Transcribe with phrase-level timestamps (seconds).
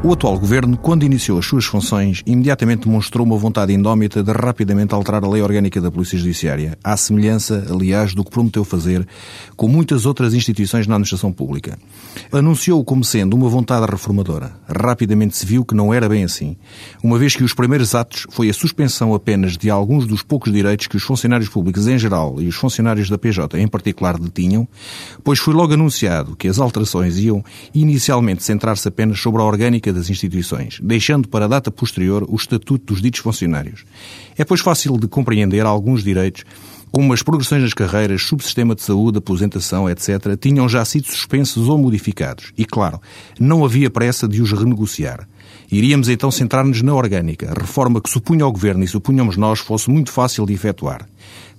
[0.00, 4.94] O atual governo, quando iniciou as suas funções, imediatamente demonstrou uma vontade indómita de rapidamente
[4.94, 9.04] alterar a lei orgânica da Polícia Judiciária, à semelhança, aliás, do que prometeu fazer
[9.56, 11.76] com muitas outras instituições na administração pública.
[12.30, 14.52] Anunciou como sendo uma vontade reformadora.
[14.68, 16.56] Rapidamente se viu que não era bem assim,
[17.02, 20.86] uma vez que os primeiros atos foi a suspensão apenas de alguns dos poucos direitos
[20.86, 24.66] que os funcionários públicos em geral e os funcionários da PJ em particular detinham,
[25.24, 27.44] pois foi logo anunciado que as alterações iam
[27.74, 32.92] inicialmente centrar-se apenas sobre a orgânica das instituições, deixando para a data posterior o estatuto
[32.92, 33.84] dos ditos funcionários.
[34.36, 36.44] É, pois, fácil de compreender alguns direitos
[36.90, 41.78] como as progressões nas carreiras, subsistema de saúde, aposentação, etc., tinham já sido suspensos ou
[41.78, 42.52] modificados.
[42.56, 43.00] E, claro,
[43.38, 45.28] não havia pressa de os renegociar.
[45.70, 50.10] Iríamos então centrar-nos na orgânica, reforma que supunha ao Governo e supunhamos nós fosse muito
[50.10, 51.06] fácil de efetuar.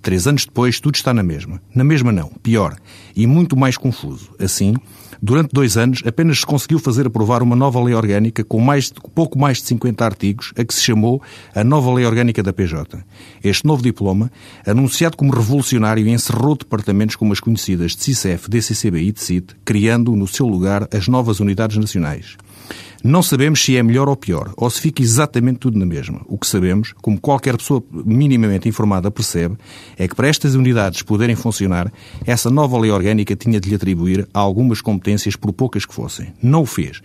[0.02, 1.62] Três anos depois, tudo está na mesma.
[1.74, 2.76] Na mesma não, pior,
[3.16, 4.30] e muito mais confuso.
[4.40, 4.76] Assim,
[5.22, 9.38] Durante dois anos, apenas se conseguiu fazer aprovar uma nova lei orgânica com mais, pouco
[9.38, 11.22] mais de 50 artigos, a que se chamou
[11.54, 13.04] a Nova Lei Orgânica da PJ.
[13.44, 14.32] Este novo diploma,
[14.66, 20.26] anunciado como revolucionário, encerrou departamentos como as conhecidas de CICEF, DCCB e DCIT, criando no
[20.26, 22.38] seu lugar as novas unidades nacionais.
[23.04, 26.22] Não sabemos se é melhor ou pior, ou se fica exatamente tudo na mesma.
[26.26, 29.56] O que sabemos, como qualquer pessoa minimamente informada percebe,
[29.98, 31.92] é que para estas unidades poderem funcionar,
[32.26, 36.34] essa nova lei orgânica tinha de lhe atribuir algumas competências, por poucas que fossem.
[36.44, 37.02] Não o fez.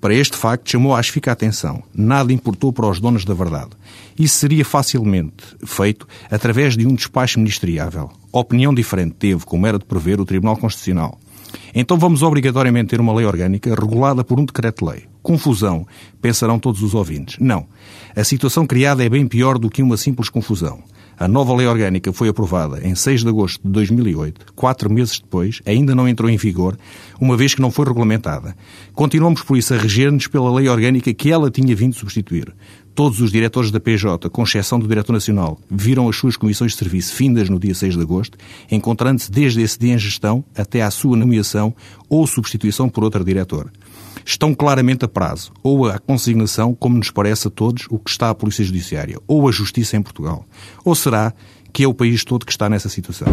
[0.00, 1.82] Para este facto, chamou a Asfica a atenção.
[1.94, 3.70] Nada importou para os donos da verdade.
[4.18, 8.10] Isso seria facilmente feito através de um despacho ministeriável.
[8.32, 11.18] Opinião diferente teve, como era de prever, o Tribunal Constitucional.
[11.78, 15.04] Então vamos obrigatoriamente ter uma lei orgânica regulada por um decreto-lei.
[15.22, 15.86] Confusão,
[16.22, 17.36] pensarão todos os ouvintes.
[17.38, 17.66] Não.
[18.16, 20.82] A situação criada é bem pior do que uma simples confusão.
[21.18, 25.60] A nova lei orgânica foi aprovada em 6 de agosto de 2008, quatro meses depois,
[25.66, 26.78] ainda não entrou em vigor,
[27.20, 28.56] uma vez que não foi regulamentada.
[28.94, 32.54] Continuamos, por isso, a reger-nos pela lei orgânica que ela tinha vindo substituir.
[32.96, 36.78] Todos os diretores da PJ, com exceção do Diretor Nacional, viram as suas comissões de
[36.78, 38.38] serviço findas no dia 6 de agosto,
[38.70, 41.76] encontrando-se desde esse dia em gestão até à sua nomeação
[42.08, 43.70] ou substituição por outro diretor.
[44.24, 48.30] Estão claramente a prazo, ou a consignação, como nos parece a todos, o que está
[48.30, 50.46] a Polícia Judiciária, ou a Justiça em Portugal.
[50.82, 51.34] Ou será
[51.74, 53.28] que é o país todo que está nessa situação?